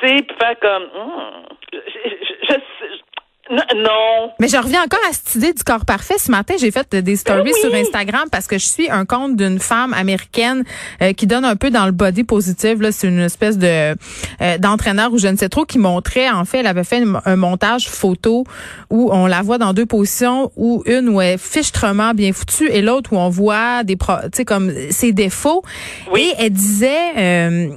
tu 0.01 0.09
sais, 0.09 0.27
faire 0.41 0.59
comme... 0.61 0.85
Hmm, 0.85 1.43
je, 1.73 2.55
non. 3.51 4.31
Mais 4.39 4.49
je 4.49 4.57
reviens 4.57 4.83
encore 4.83 5.01
à 5.09 5.13
cette 5.13 5.35
idée 5.37 5.53
du 5.53 5.63
corps 5.63 5.85
parfait. 5.85 6.19
Ce 6.19 6.31
matin, 6.31 6.55
j'ai 6.59 6.71
fait 6.71 6.95
des 6.97 7.17
stories 7.17 7.53
ben 7.53 7.55
sur 7.61 7.75
Instagram 7.75 8.25
parce 8.31 8.47
que 8.47 8.59
je 8.59 8.67
suis 8.67 8.91
un 8.91 9.05
compte 9.05 9.37
d'une 9.37 9.59
femme 9.59 9.95
américaine 9.95 10.65
euh, 11.03 11.13
qui 11.13 11.27
donne 11.27 11.45
un 11.45 11.57
peu 11.57 11.71
dans 11.71 11.87
le 11.87 11.93
body 11.93 12.25
positive. 12.25 12.83
Là, 12.83 12.93
c'est 12.93 13.09
une 13.09 13.21
espèce 13.21 13.59
de 13.59 13.95
euh, 14.41 14.59
d'entraîneur 14.59 15.13
ou 15.13 15.19
je 15.19 15.29
ne 15.29 15.37
sais 15.37 15.49
trop 15.49 15.65
qui 15.65 15.79
montrait. 15.79 16.29
En 16.31 16.45
fait, 16.45 16.59
elle 16.59 16.67
avait 16.67 16.85
fait 16.85 17.03
un 17.25 17.37
montage 17.37 17.89
photo 17.89 18.45
où 18.91 19.11
on 19.13 19.27
la 19.27 19.43
voit 19.43 19.59
dans 19.59 19.73
deux 19.73 19.87
positions, 19.87 20.51
où 20.57 20.83
une 20.87 21.09
où 21.09 21.21
elle 21.21 21.35
est 21.35 21.39
fichtrement 21.39 22.15
bien 22.15 22.33
foutue 22.33 22.69
et 22.71 22.83
l'autre 22.83 23.13
où 23.13 23.17
on 23.17 23.29
voit 23.29 23.85
des, 23.85 23.97
tu 23.97 24.05
sais, 24.33 24.45
comme 24.45 24.73
ses 24.91 25.13
défauts. 25.13 25.63
Oui. 26.13 26.33
Et 26.39 26.45
elle 26.45 26.51
disait 26.51 27.13
euh, 27.17 27.69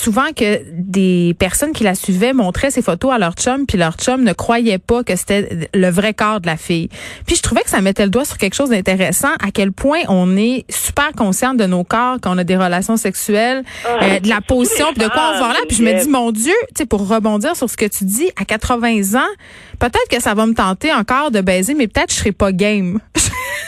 souvent 0.00 0.32
que 0.34 0.62
des 0.72 1.34
personnes 1.38 1.72
qui 1.72 1.84
la 1.84 1.94
suivaient 1.94 2.32
montraient 2.32 2.70
ces 2.70 2.82
photos 2.82 3.12
à 3.12 3.18
leur 3.18 3.34
chum, 3.34 3.66
puis 3.66 3.76
leur 3.76 3.94
chum 3.96 4.22
ne 4.22 4.32
croyait 4.32 4.78
pas 4.78 5.04
que 5.04 5.14
c'était 5.14 5.68
le 5.74 5.90
vrai 5.90 6.14
corps 6.14 6.40
de 6.40 6.46
la 6.46 6.56
fille. 6.56 6.88
Puis 7.26 7.36
je 7.36 7.42
trouvais 7.42 7.62
que 7.62 7.70
ça 7.70 7.80
mettait 7.80 8.04
le 8.04 8.10
doigt 8.10 8.24
sur 8.24 8.38
quelque 8.38 8.54
chose 8.54 8.70
d'intéressant, 8.70 9.32
à 9.40 9.50
quel 9.52 9.72
point 9.72 10.00
on 10.08 10.36
est 10.36 10.64
super 10.70 11.12
conscient 11.12 11.54
de 11.54 11.64
nos 11.64 11.84
corps 11.84 12.16
quand 12.22 12.34
on 12.34 12.38
a 12.38 12.44
des 12.44 12.56
relations 12.56 12.96
sexuelles, 12.96 13.62
ah, 13.84 13.98
euh, 14.02 14.20
de 14.20 14.28
la 14.28 14.40
position, 14.40 14.86
puis 14.94 15.04
de 15.04 15.08
quoi 15.08 15.34
on 15.34 15.40
va 15.40 15.48
là. 15.52 15.60
Puis 15.68 15.76
je 15.76 15.82
me 15.82 16.02
dis, 16.02 16.08
mon 16.08 16.32
Dieu, 16.32 16.54
tu 16.68 16.78
sais, 16.78 16.86
pour 16.86 17.06
rebondir 17.06 17.54
sur 17.54 17.68
ce 17.68 17.76
que 17.76 17.86
tu 17.86 18.04
dis, 18.04 18.30
à 18.40 18.44
80 18.44 19.18
ans, 19.18 19.30
peut-être 19.78 20.08
que 20.10 20.20
ça 20.20 20.34
va 20.34 20.46
me 20.46 20.54
tenter 20.54 20.92
encore 20.92 21.30
de 21.30 21.40
baiser, 21.40 21.74
mais 21.74 21.88
peut-être 21.88 22.10
je 22.10 22.16
serai 22.16 22.32
pas 22.32 22.52
game. 22.52 23.00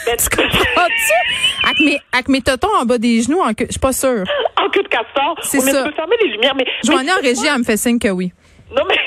Ben, 0.05 0.17
tu 0.17 0.27
comprends-tu? 0.35 1.32
Avec 1.63 1.79
mes, 1.79 1.99
avec 2.11 2.27
mes 2.27 2.41
totons 2.41 2.75
en 2.81 2.85
bas 2.85 2.97
des 2.97 3.21
genoux, 3.21 3.41
je 3.57 3.65
suis 3.71 3.79
pas 3.79 3.93
sûre. 3.93 4.23
En 4.61 4.69
queue 4.69 4.83
de 4.83 4.87
castor. 4.87 5.35
C'est 5.41 5.59
ça. 5.59 5.83
Tu 5.83 5.89
peux 5.89 5.95
fermer 5.95 6.15
les 6.21 6.29
lumières, 6.29 6.55
mais. 6.55 6.65
En 6.89 7.21
régie, 7.21 7.47
elle 7.47 7.59
me 7.59 7.63
fait 7.63 7.77
signe 7.77 7.99
que 7.99 8.09
oui. 8.09 8.31
Non, 8.75 8.83
mais 8.87 8.95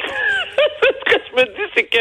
ce 0.83 1.15
que 1.15 1.21
je 1.29 1.37
me 1.37 1.45
dis, 1.45 1.71
c'est 1.75 1.85
que 1.85 1.99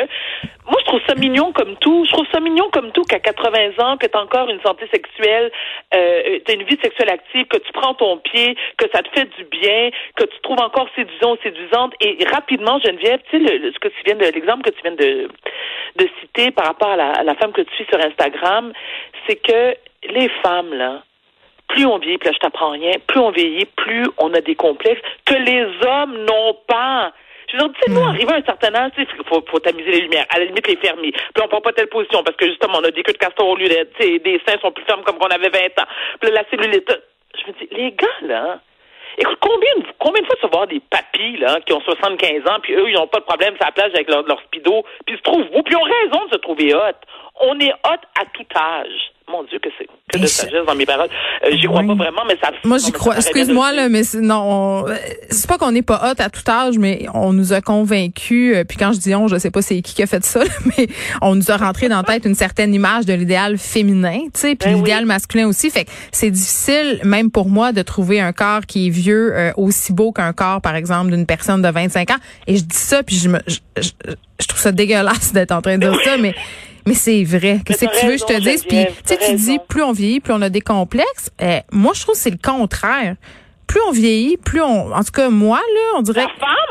moi, 0.67 0.79
je 0.79 0.85
trouve 0.85 1.01
ça 1.07 1.15
mignon 1.15 1.51
comme 1.51 1.75
tout. 1.77 2.05
Je 2.05 2.11
trouve 2.11 2.25
ça 2.31 2.39
mignon 2.39 2.69
comme 2.71 2.91
tout 2.91 3.03
qu'à 3.03 3.19
80 3.19 3.77
ans, 3.79 3.97
que 3.97 4.07
tu 4.07 4.17
as 4.17 4.21
encore 4.21 4.49
une 4.49 4.61
santé 4.61 4.87
sexuelle, 4.91 5.51
euh, 5.93 6.39
tu 6.45 6.51
as 6.51 6.55
une 6.55 6.63
vie 6.63 6.77
sexuelle 6.81 7.09
active, 7.09 7.45
que 7.47 7.57
tu 7.57 7.71
prends 7.73 7.93
ton 7.93 8.17
pied, 8.17 8.55
que 8.77 8.85
ça 8.93 9.03
te 9.03 9.09
fait 9.09 9.29
du 9.37 9.43
bien, 9.45 9.91
que 10.15 10.23
tu 10.23 10.39
trouves 10.41 10.59
encore 10.59 10.87
séduisant 10.95 11.37
séduisante. 11.43 11.93
Et 12.01 12.17
rapidement, 12.31 12.79
Geneviève, 12.79 13.19
tu 13.29 13.37
sais, 13.37 13.57
le, 13.57 13.71
ce 13.71 13.79
que 13.79 13.89
tu 13.89 14.03
viens 14.05 14.15
de, 14.15 14.25
l'exemple 14.25 14.63
que 14.63 14.75
tu 14.75 14.81
viens 14.81 14.95
de, 14.95 15.29
de 15.97 16.09
citer 16.21 16.51
par 16.51 16.65
rapport 16.65 16.89
à 16.89 16.95
la, 16.95 17.11
à 17.11 17.23
la 17.23 17.35
femme 17.35 17.51
que 17.51 17.61
tu 17.61 17.73
suis 17.75 17.85
sur 17.85 17.99
Instagram, 17.99 18.73
c'est 19.27 19.35
que 19.35 19.75
les 20.09 20.29
femmes, 20.43 20.73
là, 20.73 21.03
plus 21.67 21.85
on 21.85 21.97
vieillit, 21.97 22.17
plus 22.17 22.29
là, 22.29 22.33
je 22.33 22.39
t'apprends 22.39 22.71
rien, 22.71 22.91
plus 23.07 23.19
on 23.19 23.31
vieillit, 23.31 23.65
plus 23.65 24.05
on 24.17 24.33
a 24.33 24.41
des 24.41 24.55
complexes 24.55 25.01
que 25.25 25.33
les 25.33 25.65
hommes 25.87 26.25
n'ont 26.25 26.57
pas. 26.67 27.11
Je 27.47 27.57
veux 27.57 27.59
dire, 27.59 27.71
tu 27.73 27.93
sais, 27.93 27.99
nous, 27.99 28.07
arrivé 28.07 28.33
à 28.33 28.37
un 28.37 28.43
certain 28.43 28.73
âge, 28.75 28.91
il 28.97 29.05
faut, 29.25 29.43
faut 29.47 29.59
tamiser 29.59 29.91
les 29.91 30.01
lumières, 30.01 30.25
à 30.29 30.39
la 30.39 30.45
limite 30.45 30.67
les 30.67 30.77
fermer. 30.77 31.11
Puis 31.11 31.43
on 31.43 31.47
prend 31.47 31.61
pas 31.61 31.73
telle 31.73 31.87
position 31.87 32.23
parce 32.23 32.37
que 32.37 32.47
justement, 32.47 32.79
on 32.79 32.83
a 32.83 32.91
des 32.91 33.03
queues 33.03 33.13
de 33.13 33.17
castor 33.17 33.47
au 33.47 33.55
lieu 33.55 33.67
d'être, 33.67 33.93
tu 33.97 34.03
sais, 34.03 34.19
des 34.19 34.41
seins 34.47 34.59
sont 34.61 34.71
plus 34.71 34.83
fermes 34.85 35.03
comme 35.03 35.17
qu'on 35.17 35.27
avait 35.27 35.49
20 35.49 35.81
ans. 35.81 35.87
Puis 36.19 36.31
là, 36.31 36.43
la 36.43 36.49
cellulite. 36.49 36.91
Je 37.37 37.51
me 37.51 37.57
dis, 37.57 37.67
les 37.75 37.91
gars, 37.91 38.07
là, 38.21 38.59
Écoute, 39.17 39.37
combien, 39.39 39.71
combien 39.97 40.21
de 40.21 40.27
fois 40.27 40.35
tu 40.35 40.41
vas 40.41 40.57
voir 40.57 40.67
des 40.67 40.81
papis 40.81 41.37
là, 41.37 41.61
qui 41.61 41.71
ont 41.71 41.79
75 41.79 42.41
ans, 42.49 42.59
puis 42.61 42.73
eux, 42.73 42.89
ils 42.89 42.95
n'ont 42.95 43.07
pas 43.07 43.19
de 43.19 43.23
problème 43.23 43.55
sur 43.55 43.65
la 43.65 43.71
plage 43.71 43.91
avec 43.93 44.09
leur, 44.09 44.23
leur 44.23 44.41
speedo, 44.41 44.83
puis 45.05 45.15
ils 45.15 45.17
se 45.17 45.23
trouvent 45.23 45.49
beaux, 45.51 45.63
puis 45.63 45.73
ils 45.73 45.77
ont 45.77 45.83
raison 45.83 46.25
de 46.25 46.33
se 46.33 46.39
trouver 46.39 46.75
hot. 46.75 46.99
On 47.39 47.57
est 47.59 47.71
hot 47.71 48.03
à 48.19 48.25
tout 48.33 48.45
âge. 48.55 49.13
Mon 49.27 49.43
Dieu, 49.43 49.57
que 49.61 49.69
c'est 49.77 49.87
que 50.13 50.19
de 50.21 50.27
sagesse 50.27 50.65
dans 50.67 50.75
mes 50.75 50.85
paroles. 50.85 51.09
Euh, 51.43 51.49
J'y 51.59 51.65
crois 51.65 51.81
Oui. 51.81 51.87
pas 51.87 51.95
vraiment, 51.95 52.21
mais 52.27 52.37
ça. 52.41 52.51
Moi, 52.63 52.77
j'y 52.77 52.91
crois. 52.91 53.17
Excuse-moi, 53.17 53.71
là, 53.73 53.89
mais 53.89 54.03
c'est- 54.03 54.19
non, 54.21 54.83
on- 54.85 54.85
c'est 55.31 55.47
pas 55.47 55.57
qu'on 55.57 55.71
n'est 55.71 55.81
pas 55.81 55.99
hot 56.11 56.21
à 56.21 56.29
tout 56.29 56.47
âge, 56.47 56.77
mais 56.77 57.07
on 57.13 57.33
nous 57.33 57.51
a 57.51 57.59
convaincus. 57.59 58.55
euh, 58.55 58.63
Puis 58.63 58.77
quand 58.77 58.93
je 58.93 58.99
dis 58.99 59.15
on, 59.15 59.27
je 59.27 59.37
sais 59.37 59.49
pas 59.49 59.61
c'est 59.63 59.81
qui 59.81 59.95
qui 59.95 60.03
a 60.03 60.07
fait 60.07 60.23
ça, 60.23 60.43
là, 60.43 60.49
mais 60.77 60.87
on 61.23 61.33
nous 61.35 61.49
a 61.49 61.57
rentré 61.57 61.89
dans 61.89 61.97
la 61.97 62.03
tête 62.03 62.25
une 62.25 62.35
certaine 62.35 62.73
image 62.73 63.05
de 63.07 63.13
l'idéal 63.13 63.57
féminin, 63.57 64.19
tu 64.25 64.39
sais, 64.41 64.55
puis 64.55 64.69
Ben 64.69 64.73
oui. 64.75 64.77
l'idéal 64.81 65.05
masculin 65.05 65.47
aussi. 65.47 65.71
Fait 65.71 65.85
que 65.85 65.91
c'est 66.11 66.29
difficile, 66.31 66.99
même 67.03 67.31
pour 67.31 67.49
moi, 67.49 67.71
de 67.71 67.81
trouver 67.81 68.19
un 68.21 68.31
corps 68.31 68.61
qui 68.67 68.87
est 68.87 68.91
vieux 68.91 69.33
euh, 69.35 69.51
aussi 69.57 69.91
beau 69.91 70.11
qu'un 70.11 70.33
corps, 70.33 70.61
par 70.61 70.75
exemple, 70.75 71.09
d'une 71.11 71.25
personne 71.25 71.61
de 71.63 71.69
25 71.69 72.11
ans. 72.11 72.17
Et 72.45 72.57
je 72.57 72.63
dis 72.63 72.75
ça, 72.77 73.01
puis 73.01 73.15
je 73.15 73.29
me, 73.29 73.39
je, 73.47 73.57
je- 73.77 73.89
je 74.39 74.47
trouve 74.47 74.59
ça 74.61 74.71
dégueulasse 74.71 75.33
d'être 75.33 75.51
en 75.51 75.61
train 75.61 75.77
de 75.77 75.87
dire 75.89 75.99
ça, 76.03 76.17
mais 76.17 76.35
mais 76.85 76.93
c'est 76.93 77.23
vrai. 77.23 77.59
Qu'est-ce 77.65 77.85
que 77.85 77.99
tu 77.99 78.05
veux 78.05 78.13
que 78.13 78.17
je 78.19 78.25
te 78.25 78.39
dise? 78.39 78.63
Puis, 78.63 78.85
tu 79.07 79.17
tu 79.17 79.35
dis, 79.35 79.59
plus 79.67 79.83
on 79.83 79.91
vieillit, 79.91 80.19
plus 80.19 80.33
on 80.33 80.41
a 80.41 80.49
des 80.49 80.61
complexes. 80.61 81.31
Euh, 81.41 81.59
moi, 81.71 81.93
je 81.95 82.01
trouve 82.01 82.15
que 82.15 82.21
c'est 82.21 82.29
le 82.31 82.37
contraire. 82.43 83.15
Plus 83.67 83.79
on 83.87 83.91
vieillit, 83.91 84.37
plus 84.37 84.61
on... 84.61 84.93
En 84.93 85.03
tout 85.03 85.11
cas, 85.11 85.29
moi, 85.29 85.57
là, 85.57 85.81
on 85.97 86.01
dirait... 86.01 86.21
La 86.21 86.27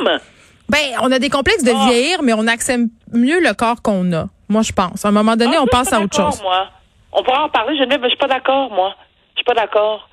femme? 0.08 0.20
Ben, 0.68 0.78
on 1.02 1.10
a 1.12 1.18
des 1.18 1.28
complexes 1.30 1.64
de 1.64 1.72
Ah. 1.74 1.86
vieillir, 1.88 2.22
mais 2.22 2.32
on 2.32 2.46
accepte 2.46 2.84
mieux 3.12 3.40
le 3.40 3.52
corps 3.54 3.82
qu'on 3.82 4.12
a. 4.12 4.26
Moi, 4.48 4.62
je 4.62 4.72
pense. 4.72 5.04
À 5.04 5.08
un 5.08 5.12
moment 5.12 5.36
donné, 5.36 5.56
Ah, 5.58 5.62
on 5.62 5.66
passe 5.66 5.92
à 5.92 6.00
autre 6.00 6.16
chose. 6.16 6.40
Moi. 6.42 6.68
On 7.12 7.22
pourra 7.22 7.44
en 7.44 7.48
parler, 7.48 7.76
Geneviève, 7.76 8.00
mais 8.00 8.06
je 8.08 8.14
suis 8.14 8.18
pas 8.18 8.28
d'accord, 8.28 8.70
moi. 8.70 8.94
Je 9.34 9.38
suis 9.40 9.44
pas 9.44 9.54
d'accord. 9.54 10.08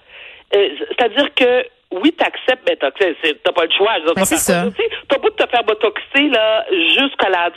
Euh, 0.56 0.68
C'est-à-dire 0.90 1.34
que 1.36 1.64
oui, 1.92 2.12
t'acceptes, 2.14 2.64
mais 2.68 2.76
t'as 2.78 2.92
t'as 2.92 3.52
pas 3.52 3.66
le 3.66 3.72
choix. 3.78 3.92
Ben, 4.16 4.26
c'est 4.26 4.38
ça. 4.38 4.66
T'as 5.10 5.18
beau 5.18 5.30
de 5.30 5.36
te 5.36 5.50
faire 5.50 5.64
botoxer 5.64 6.30
là 6.30 6.66
jusqu'à 6.72 7.30
la, 7.30 7.50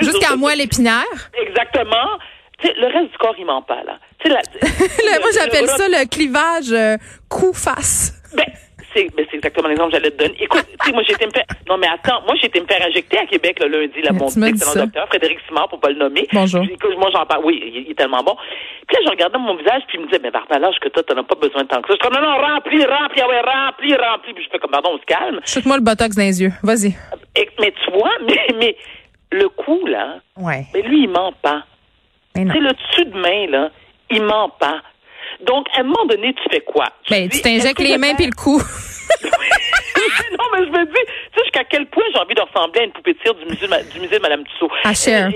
Jusqu'à 0.00 0.36
moi, 0.36 0.54
l'épinaire. 0.54 1.04
Exactement. 1.40 2.18
Tu 2.58 2.68
sais, 2.68 2.74
le 2.78 2.86
reste 2.86 3.10
du 3.12 3.18
corps, 3.18 3.34
il 3.38 3.44
ment 3.44 3.62
pas 3.62 3.82
là. 3.84 3.98
La- 4.24 4.34
Là, 4.64 5.18
moi, 5.20 5.28
le- 5.30 5.38
j'appelle 5.38 5.62
le- 5.62 5.66
ça 5.68 5.88
le 5.88 6.08
clivage 6.08 6.72
euh, 6.72 6.96
cou-face. 7.28 8.12
Ben, 8.34 8.44
c'est 8.96 9.14
ben, 9.14 9.26
c'est 9.30 9.36
exactement 9.36 9.68
l'exemple 9.68 9.90
que 9.92 9.96
j'allais 9.98 10.10
te 10.10 10.16
donner. 10.22 10.34
Écoute, 10.40 10.64
tu 10.80 10.86
sais, 10.86 10.92
moi, 10.92 11.02
j'ai 11.06 11.12
été 11.12 11.26
me 11.26 11.30
faire. 11.30 11.44
Non, 11.68 11.76
mais 11.78 11.86
attends, 11.88 12.22
moi, 12.26 12.34
j'ai 12.40 12.46
été 12.46 12.60
me 12.60 12.66
faire 12.66 12.84
injecter 12.86 13.18
à 13.18 13.26
Québec 13.26 13.58
le 13.60 13.68
lundi, 13.68 14.00
là, 14.02 14.10
Mais 14.12 14.18
mon 14.18 14.26
excellent 14.42 14.84
docteur, 14.84 15.06
Frédéric 15.08 15.38
Simard, 15.46 15.68
pour 15.68 15.80
pas 15.80 15.90
le 15.90 15.96
nommer. 15.96 16.26
Bonjour. 16.32 16.62
Puis, 16.62 16.72
écoute, 16.74 16.96
moi, 16.98 17.10
j'en 17.12 17.26
parle. 17.26 17.44
Oui, 17.44 17.60
il, 17.64 17.82
il 17.82 17.90
est 17.90 17.94
tellement 17.94 18.22
bon. 18.22 18.34
Puis 18.88 18.96
là, 18.96 19.00
je 19.04 19.10
regardais 19.10 19.38
mon 19.38 19.54
visage, 19.56 19.82
puis 19.88 19.98
il 19.98 20.02
me 20.02 20.06
disait, 20.06 20.20
mais 20.22 20.30
Varda, 20.30 20.58
l'âge 20.58 20.78
que 20.80 20.88
toi, 20.88 21.02
t'en 21.02 21.16
as 21.18 21.22
pas 21.24 21.34
besoin 21.34 21.62
de 21.64 21.68
tant 21.68 21.82
que 21.82 21.88
ça. 21.88 21.94
Je 22.00 22.08
comme, 22.08 22.14
non, 22.14 22.22
non, 22.22 22.36
remplis, 22.38 22.84
remplis, 22.84 23.20
ah 23.22 23.28
ouais, 23.28 23.40
remplis, 23.40 23.94
remplis. 23.94 24.32
Puis 24.34 24.44
je 24.44 24.50
fais 24.50 24.58
comme, 24.58 24.70
pardon, 24.70 24.90
on 24.94 24.98
se 24.98 25.04
calme. 25.04 25.40
Chute-moi 25.44 25.76
le 25.76 25.82
botox 25.82 26.16
dans 26.16 26.22
les 26.22 26.42
yeux. 26.42 26.52
Vas-y. 26.62 26.94
Mais 27.60 27.72
tu 27.84 27.90
vois, 27.92 28.12
mais, 28.26 28.46
mais 28.58 28.76
le 29.32 29.48
coup, 29.48 29.86
là, 29.86 30.16
Ouais. 30.36 30.64
mais 30.74 30.82
lui, 30.82 31.02
il 31.04 31.08
ment 31.10 31.32
pas. 31.42 31.64
Sais, 32.34 32.44
le 32.44 32.72
dessus 32.72 33.04
de 33.06 33.18
main, 33.18 33.46
là, 33.50 33.70
il 34.10 34.22
ment 34.22 34.50
pas. 34.50 34.82
Donc, 35.44 35.66
à 35.74 35.80
un 35.80 35.84
moment 35.84 36.06
donné, 36.06 36.34
tu 36.34 36.42
fais 36.50 36.60
quoi? 36.60 36.86
Ben, 37.10 37.28
tu 37.28 37.40
t'injectes 37.40 37.80
les 37.80 37.98
mains 37.98 38.14
puis 38.14 38.26
le 38.26 38.32
cou. 38.32 38.58
non, 39.22 40.44
mais 40.52 40.64
je 40.64 40.70
me 40.70 40.84
dis, 40.86 40.92
tu 40.92 41.38
sais, 41.38 41.44
jusqu'à 41.44 41.64
quel 41.64 41.86
point 41.86 42.04
j'ai 42.12 42.18
envie 42.18 42.34
de 42.34 42.40
ressembler 42.40 42.80
à 42.80 42.84
une 42.84 42.92
poupée 42.92 43.14
de 43.14 43.18
cire 43.22 43.34
du 43.34 43.44
musée 43.44 43.66
du 43.92 44.00
musée 44.00 44.16
de 44.16 44.22
Madame 44.22 44.44
Tussaud. 44.44 44.70
À 44.84 44.94
Cher. 44.94 45.30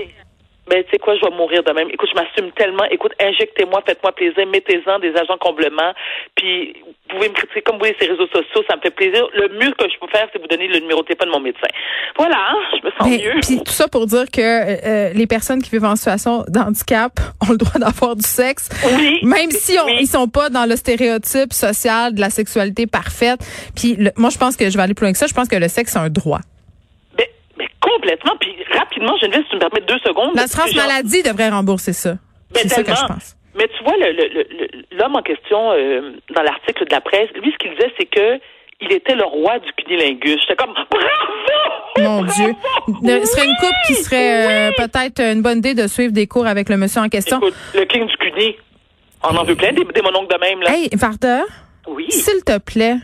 Ben, 0.69 0.83
tu 0.83 0.91
sais 0.91 0.99
quoi, 0.99 1.15
je 1.15 1.21
vais 1.21 1.35
mourir 1.35 1.63
de 1.63 1.71
même. 1.73 1.89
Écoute, 1.89 2.07
je 2.13 2.15
m'assume 2.15 2.51
tellement. 2.53 2.83
Écoute, 2.91 3.11
injectez-moi, 3.19 3.81
faites-moi 3.85 4.11
plaisir, 4.13 4.45
mettez-en 4.47 4.99
des 4.99 5.09
agents 5.15 5.37
comblement. 5.39 5.91
Puis, 6.35 6.73
vous 7.09 7.15
pouvez 7.17 7.29
me 7.29 7.33
critiquer 7.33 7.61
comme 7.63 7.75
vous 7.75 7.79
voulez 7.85 7.95
sur 7.99 8.07
les 8.07 8.13
réseaux 8.15 8.27
sociaux, 8.27 8.63
ça 8.69 8.75
me 8.77 8.81
fait 8.81 8.91
plaisir. 8.91 9.27
Le 9.33 9.49
mieux 9.59 9.71
que 9.71 9.85
je 9.89 9.99
peux 9.99 10.07
faire, 10.07 10.27
c'est 10.31 10.39
vous 10.39 10.47
donner 10.47 10.67
le 10.67 10.79
numéro 10.79 11.01
de 11.01 11.07
téléphone 11.07 11.29
de 11.29 11.33
mon 11.33 11.39
médecin. 11.41 11.67
Voilà, 12.15 12.37
hein, 12.37 12.57
je 12.79 12.85
me 12.85 12.91
sens 12.91 13.09
Mais, 13.09 13.17
mieux. 13.17 13.39
puis 13.41 13.57
tout 13.57 13.71
ça 13.73 13.87
pour 13.87 14.05
dire 14.05 14.25
que 14.31 14.39
euh, 14.39 14.77
euh, 14.85 15.09
les 15.13 15.27
personnes 15.27 15.61
qui 15.63 15.71
vivent 15.71 15.83
en 15.85 15.95
situation 15.95 16.43
d'handicap 16.47 17.13
ont 17.41 17.51
le 17.51 17.57
droit 17.57 17.79
d'avoir 17.79 18.15
du 18.15 18.25
sexe, 18.25 18.69
Oui. 18.97 19.19
même 19.23 19.51
si 19.51 19.77
on, 19.79 19.85
Oui. 19.87 19.97
ils 20.01 20.07
sont 20.07 20.27
pas 20.29 20.49
dans 20.49 20.65
le 20.69 20.75
stéréotype 20.75 21.51
social 21.53 22.13
de 22.13 22.21
la 22.21 22.29
sexualité 22.29 22.85
parfaite. 22.87 23.39
Puis 23.75 23.95
le- 23.95 24.11
moi, 24.15 24.29
je 24.29 24.37
pense 24.37 24.55
que 24.55 24.69
je 24.69 24.77
vais 24.77 24.83
aller 24.83 24.93
plus 24.93 25.05
loin 25.05 25.11
que 25.11 25.17
ça. 25.17 25.27
Je 25.27 25.33
pense 25.33 25.47
que 25.49 25.55
le 25.57 25.67
sexe 25.67 25.93
c'est 25.93 25.99
un 25.99 26.09
droit. 26.09 26.39
Complètement. 27.95 28.33
Puis, 28.39 28.55
rapidement, 28.77 29.17
Geneviève, 29.17 29.43
si 29.43 29.49
tu 29.49 29.55
me 29.55 29.59
permets 29.61 29.85
deux 29.87 29.99
secondes. 29.99 30.35
L'assurance 30.35 30.71
Genre- 30.71 30.85
maladie 30.87 31.23
devrait 31.23 31.49
rembourser 31.49 31.93
ça. 31.93 32.13
Ben, 32.53 32.59
C'est 32.63 32.69
ça 32.69 32.83
que 32.83 32.95
je 32.95 33.05
pense. 33.05 33.35
Mais 33.55 33.67
tu 33.77 33.83
vois, 33.83 33.97
le- 33.97 34.11
le- 34.13 34.29
le- 34.33 34.47
le- 34.59 34.97
l'homme 34.97 35.15
en 35.15 35.21
question, 35.21 35.71
euh, 35.73 36.13
dans 36.33 36.41
l'article 36.41 36.85
de 36.85 36.91
la 36.91 37.01
presse, 37.01 37.29
lui, 37.35 37.51
ce 37.51 37.57
qu'il 37.57 37.71
disait, 37.71 37.91
c'est 37.99 38.05
que 38.05 38.39
il 38.83 38.91
était 38.93 39.13
le 39.15 39.23
roi 39.25 39.59
du 39.59 39.71
cunilingus. 39.73 40.39
J'étais 40.41 40.55
comme, 40.55 40.73
bravo! 40.73 41.05
Mon 41.99 42.23
Bravo! 42.23 42.33
Dieu. 42.33 43.19
Ce 43.21 43.25
serait 43.27 43.45
une 43.45 43.55
couple 43.59 43.75
qui 43.87 43.93
Oui! 43.93 43.99
serait 44.03 44.69
euh, 44.69 44.71
peut-être 44.77 45.19
une 45.21 45.41
bonne 45.41 45.59
idée 45.59 45.75
de 45.75 45.85
suivre 45.87 46.11
des 46.13 46.25
cours 46.27 46.47
avec 46.47 46.67
le 46.69 46.77
monsieur 46.77 47.01
en 47.01 47.09
question? 47.09 47.37
Écoute, 47.37 47.53
le 47.75 47.85
king 47.85 48.07
du 48.07 48.17
cuni. 48.17 48.55
On 49.23 49.35
en 49.37 49.43
veut 49.43 49.55
plein 49.55 49.71
des, 49.73 49.83
des 49.83 50.01
mononcles 50.01 50.33
de 50.33 50.39
même, 50.39 50.61
là. 50.61 50.71
Hey, 50.75 50.89
Varda, 50.93 51.41
Oui. 51.87 52.07
s'il 52.09 52.43
te 52.43 52.57
plaît, 52.57 52.95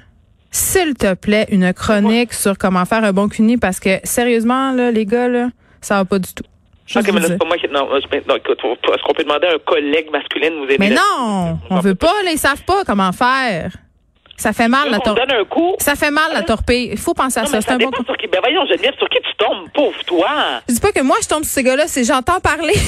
s'il 0.51 0.93
te 0.95 1.13
plaît, 1.13 1.45
une 1.51 1.73
chronique 1.73 2.33
sur 2.33 2.57
comment 2.57 2.85
faire 2.85 3.03
un 3.03 3.13
bon 3.13 3.27
cuni 3.29 3.57
parce 3.57 3.79
que 3.79 3.99
sérieusement, 4.03 4.71
là, 4.71 4.91
les 4.91 5.05
gars, 5.05 5.27
là, 5.27 5.49
ça 5.81 5.95
va 5.97 6.05
pas 6.05 6.19
du 6.19 6.33
tout. 6.33 6.43
Juste 6.85 6.99
Ok, 6.99 7.05
mais 7.07 7.11
vous 7.11 7.17
là, 7.19 7.27
c'est 7.27 7.37
pas 7.37 7.45
moi 7.45 7.57
qui. 7.57 7.67
Non, 7.67 7.87
je- 7.99 8.27
non 8.29 8.35
écoute, 8.37 8.57
est-ce 8.63 9.03
qu'on 9.03 9.13
peut 9.13 9.23
demander 9.23 9.47
à 9.47 9.53
un 9.55 9.59
collègue 9.65 10.09
masculin 10.09 10.51
de 10.51 10.55
nous 10.55 10.63
aider? 10.65 10.77
Mais 10.79 10.89
non, 10.91 11.59
on 11.69 11.79
veut 11.79 11.95
pas, 11.95 12.13
là, 12.23 12.31
ils 12.31 12.37
savent 12.37 12.63
pas 12.63 12.83
comment 12.85 13.11
faire. 13.11 13.75
Ça 14.39 14.53
fait 14.53 14.67
mal, 14.67 14.91
la 14.91 14.99
torpille. 14.99 15.25
donne 15.27 15.37
un 15.41 15.45
coup. 15.45 15.75
Ça 15.79 15.95
fait 15.95 16.11
mal, 16.11 16.31
la 16.31 16.43
torpille. 16.43 16.89
Il 16.91 16.97
faut 16.99 17.15
penser 17.15 17.39
à 17.39 17.43
Non, 17.43 17.49
ça. 17.49 17.59
C'est 17.61 17.71
un 17.71 17.77
bon 17.77 17.89
sur 18.05 18.15
qui. 18.17 18.27
Ben 18.27 18.39
voyons, 18.39 18.65
Geneviève, 18.67 18.93
sur 18.97 19.09
qui 19.09 19.17
tu 19.19 19.35
tombes, 19.35 19.67
pauvre 19.73 19.97
toi. 20.05 20.29
Je 20.69 20.75
dis 20.75 20.79
pas 20.79 20.91
que 20.91 21.01
moi, 21.01 21.17
je 21.23 21.27
tombe 21.27 21.43
sur 21.43 21.51
ces 21.53 21.63
gars-là, 21.63 21.85
c'est 21.87 22.03
j'entends 22.03 22.39
parler. 22.39 22.75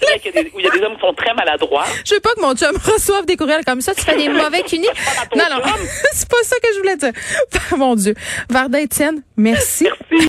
C'est 0.00 0.18
qu'il 0.20 0.34
y, 0.34 0.38
a 0.38 0.42
des- 0.42 0.50
où 0.54 0.58
il 0.58 0.64
y 0.64 0.68
a 0.68 0.70
des 0.70 0.82
hommes 0.82 0.94
qui 0.94 1.00
sont 1.00 1.14
très 1.14 1.32
maladroits. 1.34 1.84
Je 2.04 2.14
veux 2.14 2.20
pas 2.20 2.34
que 2.34 2.40
mon 2.40 2.54
chum 2.54 2.76
reçoive 2.76 3.24
des 3.24 3.36
courriels 3.36 3.64
comme 3.64 3.80
ça. 3.80 3.94
Tu 3.94 4.02
fais 4.02 4.16
des 4.16 4.28
mauvais 4.42 4.62
cunis. 4.62 4.88
Non, 5.36 5.44
non. 5.50 5.62
c'est 6.12 6.28
pas 6.28 6.36
ça 6.42 6.56
que 6.60 6.68
je 6.74 6.78
voulais 6.80 6.96
dire. 6.96 7.12
Mon 7.76 7.94
Dieu. 7.94 8.14
Varda 8.50 8.80
Étienne, 8.80 9.22
merci. 9.36 9.84
Merci. 10.10 10.24